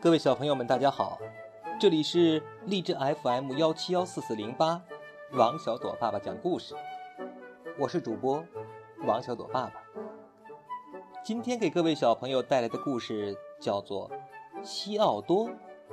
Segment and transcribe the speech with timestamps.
[0.00, 1.18] 各位小朋友们，大家好，
[1.78, 2.92] 这里是荔枝
[3.22, 4.82] FM 幺七幺四四零八，
[5.32, 6.74] 王小朵爸爸讲故事，
[7.78, 8.44] 我是主播
[9.06, 9.74] 王小朵爸爸。
[11.22, 14.10] 今天给各位小朋友带来的故事叫做
[14.64, 15.48] 《西奥多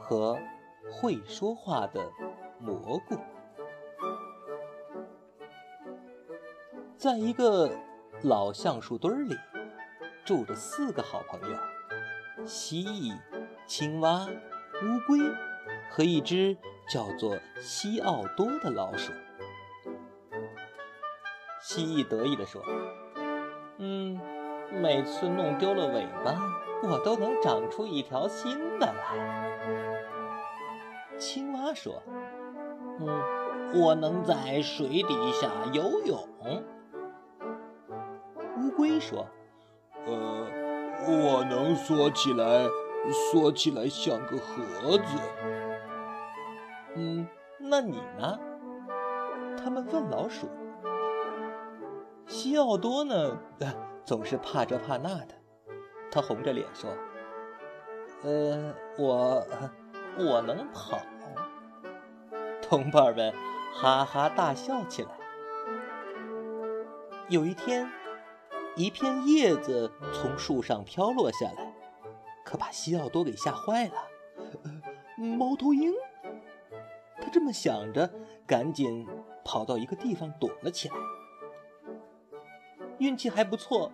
[0.00, 0.36] 和
[0.90, 2.10] 会说话的
[2.58, 3.14] 蘑菇》。
[6.96, 7.70] 在一个
[8.24, 9.36] 老橡树堆里，
[10.24, 13.14] 住着四个好朋友：蜥蜴。
[13.66, 14.26] 青蛙、
[14.82, 15.18] 乌龟
[15.90, 16.56] 和一只
[16.88, 19.12] 叫做西奥多的老鼠。
[21.60, 22.62] 蜥蜴得意地说
[23.76, 24.18] ：“嗯，
[24.72, 26.34] 每次弄丢了尾巴，
[26.82, 29.58] 我都能长出一条新的来。”
[31.20, 32.02] 青蛙说
[33.00, 36.26] ：“嗯，我能在水底下游泳。”
[38.74, 39.26] 乌龟说
[40.06, 40.46] ：“呃，
[41.06, 42.66] 我能缩起来。”
[43.30, 45.18] 缩起来像个盒子。
[46.96, 48.38] 嗯，那你呢？
[49.62, 50.48] 他们问老鼠。
[52.26, 53.38] 西奥多呢，
[54.06, 55.34] 总是怕这怕那的。
[56.10, 56.88] 他红着脸说
[58.24, 59.46] ：“呃，我
[60.16, 60.98] 我能跑。”
[62.66, 63.34] 同伴们
[63.74, 65.10] 哈哈大笑起来。
[67.28, 67.86] 有一天，
[68.76, 71.72] 一片叶子从树上飘落下来。
[72.44, 73.94] 可把西奥多给吓坏了，
[75.16, 75.94] 猫头鹰。
[77.16, 78.10] 他这么想着，
[78.46, 79.08] 赶紧
[79.42, 80.94] 跑到一个地方躲了起来。
[82.98, 83.90] 运气还不错，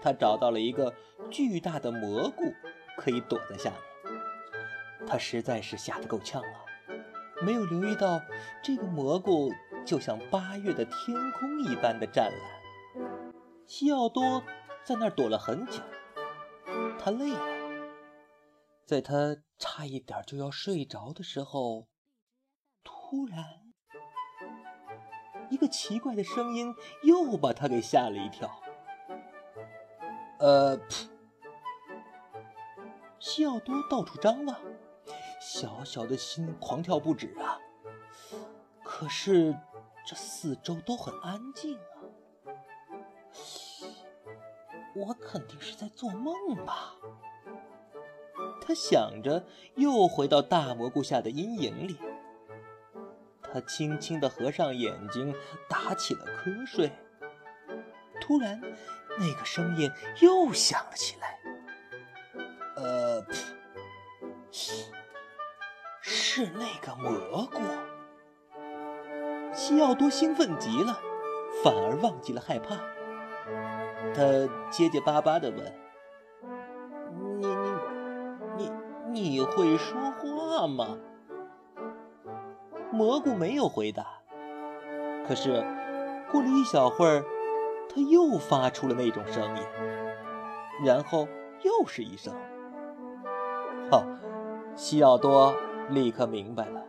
[0.00, 0.94] 他找到了一个
[1.30, 2.54] 巨大的蘑菇，
[2.96, 5.06] 可以躲在下面。
[5.06, 6.64] 他实在是吓得够呛啊，
[7.42, 8.18] 没有留意到
[8.62, 9.52] 这个蘑菇
[9.84, 13.29] 就像八月的天空一般的湛蓝。
[13.70, 14.42] 西奥多
[14.82, 15.80] 在那儿躲了很久，
[16.98, 17.40] 他累了。
[18.84, 21.86] 在他差一点就要睡着的时候，
[22.82, 23.72] 突然，
[25.50, 26.74] 一个奇怪的声音
[27.04, 28.50] 又把他给吓了一跳。
[30.40, 30.76] 呃，
[33.20, 34.60] 西奥多到处张望，
[35.40, 37.60] 小小的心狂跳不止啊。
[38.82, 39.56] 可是
[40.04, 41.99] 这四周都很安静啊，
[44.94, 46.94] 我肯定是在做梦吧。
[48.60, 51.98] 他想着，又回到大蘑菇下的阴影里。
[53.42, 55.34] 他轻轻地合上眼睛，
[55.68, 56.92] 打起了瞌睡。
[58.20, 58.60] 突然，
[59.18, 59.90] 那个声音
[60.20, 61.40] 又响了起来。
[62.76, 63.24] 呃，
[66.00, 67.60] 是那个蘑菇。
[69.52, 71.00] 西奥多兴奋极了，
[71.64, 72.76] 反而忘记了害怕。
[74.14, 74.22] 他
[74.70, 75.72] 结结巴巴地问。
[77.38, 78.70] 你你
[79.10, 80.98] 你你会说话吗？
[82.92, 84.04] 蘑菇没有回答。
[85.26, 85.64] 可是
[86.30, 87.24] 过了一小会儿，
[87.88, 89.62] 它又发出了那种声音，
[90.84, 91.28] 然后
[91.62, 92.34] 又是一声。
[93.92, 94.04] 哦，
[94.74, 95.54] 西奥多
[95.88, 96.84] 立刻明白了，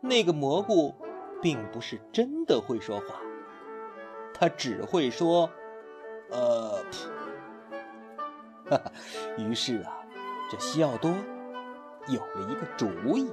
[0.00, 0.94] 那个蘑菇
[1.42, 3.20] 并不是真的会说话，
[4.32, 5.50] 它只会说
[6.30, 6.82] “呃”。
[8.68, 8.92] 哈哈，
[9.38, 10.04] 于是啊，
[10.50, 11.14] 这西奥多。
[12.08, 13.28] 有了一个主意，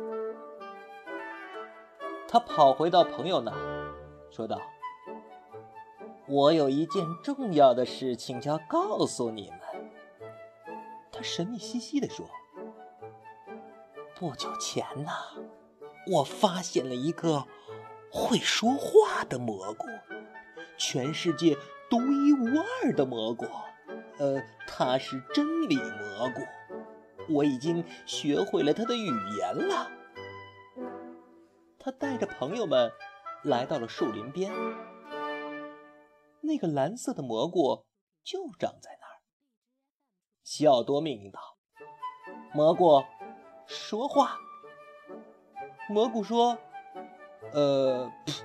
[2.28, 3.54] 他跑回到朋友那，
[4.32, 4.60] 说道
[6.28, 9.60] ：“我有一件重要的事情要告诉你们。”
[11.14, 12.26] 他神秘兮兮地说
[14.18, 15.12] ：“不久前呐，
[16.12, 17.46] 我发现了一个
[18.12, 19.86] 会说话的蘑菇，
[20.80, 21.56] 全世界
[21.94, 22.48] 独一无
[22.82, 23.46] 二的蘑菇。
[24.18, 26.42] 呃，它是真理蘑菇。”
[27.30, 29.06] 我已经学会了他的语
[29.38, 29.92] 言了。
[31.80, 32.92] 他带着朋友们
[33.44, 34.52] 来到了树林边，
[36.42, 37.86] 那个蓝色的蘑菇
[38.24, 39.22] 就长在那儿。
[40.44, 41.40] 西奥多命令道
[42.54, 43.04] ：“蘑菇，
[43.68, 44.38] 说话。”
[45.88, 46.58] 蘑菇说
[47.54, 48.12] ：“呃。”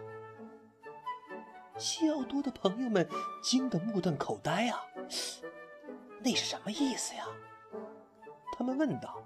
[1.79, 3.09] 西奥多的朋友们
[3.41, 4.85] 惊得目瞪口呆啊！
[6.21, 7.25] 那是什么意思呀？
[8.57, 9.23] 他们问道：“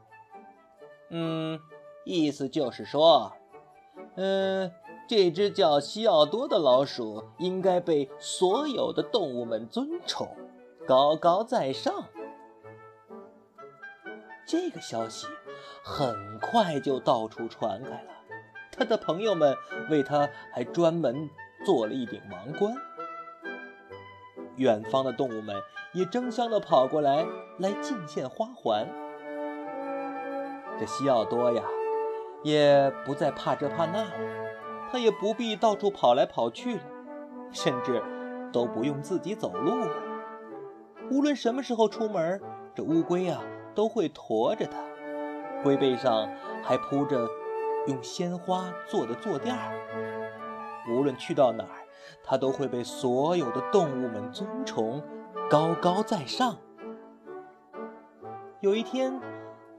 [1.08, 1.58] 嗯，
[2.04, 3.32] 意思就是说，
[4.16, 4.70] 嗯，
[5.08, 10.36] 这只叫西奥多的老鼠应该被所有的动物们尊崇，
[10.86, 12.04] 高高在上。”
[14.46, 15.26] 这个消息
[15.82, 18.02] 很快就到处传开了，
[18.70, 19.56] 他的朋友们
[19.88, 21.30] 为他还专门
[21.64, 22.74] 做了一顶王冠。
[24.56, 25.56] 远方的动物们
[25.92, 27.26] 也争相的跑过来，
[27.58, 28.86] 来敬献花环。
[30.78, 31.62] 这西奥多呀，
[32.42, 34.10] 也不再怕这怕那了，
[34.90, 36.82] 他也不必到处跑来跑去了，
[37.50, 38.02] 甚至
[38.52, 39.96] 都不用自己走路了。
[41.10, 42.40] 无论什么时候出门，
[42.74, 43.42] 这乌龟啊
[43.74, 44.78] 都会驮着它，
[45.62, 46.28] 龟背上
[46.62, 47.28] 还铺着
[47.86, 50.21] 用鲜花做的坐垫儿。
[50.88, 51.86] 无论去到哪儿，
[52.24, 55.02] 它都会被所有的动物们尊崇，
[55.48, 56.58] 高高在上。
[58.60, 59.20] 有一天，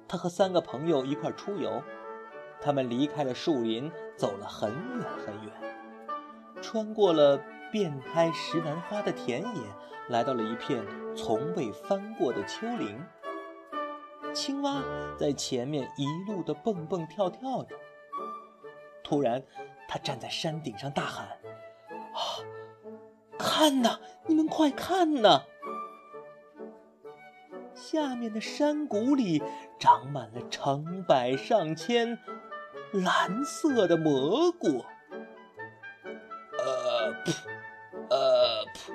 [0.08, 1.82] 他和三个朋友一块出游，
[2.62, 5.54] 他们离开了树林，走了很远很远，
[6.62, 7.40] 穿过了
[7.72, 9.62] 遍开石楠花的田野，
[10.10, 10.86] 来到了一片
[11.16, 13.02] 从未翻过的丘陵。
[14.34, 14.82] 青蛙
[15.18, 17.76] 在前面一路的蹦蹦跳跳着，
[19.04, 19.44] 突然，
[19.94, 21.28] 他站在山顶上大喊
[22.18, 22.42] ：“啊，
[23.38, 25.44] 看呐，你们快看呐！
[27.76, 29.44] 下面的山谷里
[29.80, 32.18] 长满了成百上千
[32.92, 34.84] 蓝色的蘑菇。”
[36.58, 37.38] 呃噗，
[38.10, 38.94] 呃噗，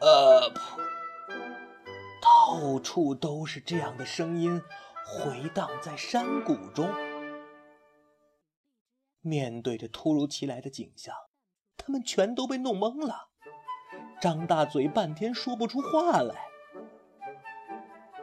[0.00, 0.80] 呃噗，
[2.22, 4.62] 到处都是这样的声音，
[5.04, 6.88] 回荡在山谷中。
[9.22, 11.14] 面对着突如其来的景象，
[11.76, 13.28] 他们全都被弄懵了，
[14.20, 16.34] 张大嘴半天说不出话来。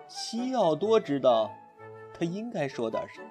[0.07, 1.51] 西奥多知道
[2.13, 3.29] 他应该说点什么，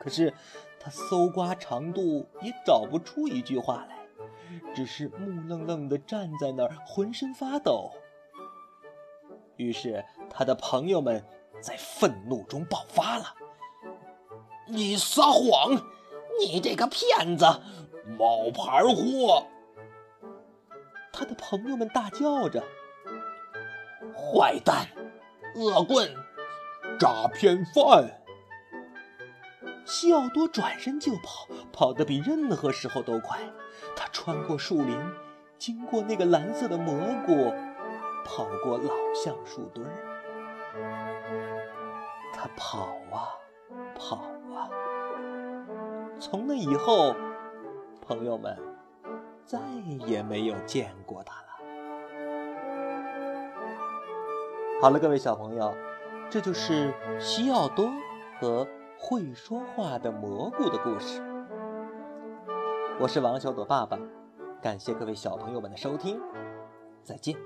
[0.00, 0.32] 可是
[0.78, 4.06] 他搜刮长度也找不出一句话来，
[4.74, 7.90] 只是木愣愣地站在那儿，浑身发抖。
[9.56, 11.24] 于是他的朋友们
[11.60, 13.34] 在愤怒中爆发了
[14.68, 15.76] ：“你撒谎！”
[16.38, 17.44] 你这个骗子，
[18.18, 19.46] 冒牌货！
[21.12, 22.62] 他的朋友们大叫着
[24.14, 24.88] ：“坏蛋，
[25.54, 26.14] 恶棍，
[26.98, 28.20] 诈骗犯！”
[29.86, 33.38] 西奥多转身就跑，跑得比任何时候都快。
[33.94, 34.98] 他穿过树林，
[35.58, 36.94] 经过那个蓝色的蘑
[37.24, 37.54] 菇，
[38.24, 39.92] 跑过老橡树墩儿。
[42.34, 43.32] 他跑啊，
[43.98, 44.35] 跑。
[46.18, 47.14] 从那以后，
[48.06, 48.56] 朋友们
[49.44, 49.58] 再
[50.06, 51.46] 也没有见过他了。
[54.80, 55.74] 好了，各位小朋友，
[56.30, 57.90] 这就是西奥多
[58.40, 58.66] 和
[58.98, 61.22] 会说话的蘑菇的故事。
[62.98, 63.98] 我是王小朵爸爸，
[64.62, 66.20] 感谢各位小朋友们的收听，
[67.02, 67.36] 再见。